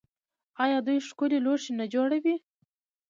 آیا 0.63 0.79
دوی 0.85 0.99
ښکلي 1.07 1.39
لوښي 1.45 1.71
نه 1.79 1.85
جوړوي؟ 1.93 2.35